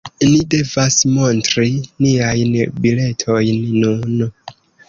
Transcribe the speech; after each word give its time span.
Ni 0.29 0.37
devas 0.53 0.97
montri 1.17 1.69
niajn 2.07 2.57
biletojn 2.87 3.63
nun. 3.85 4.29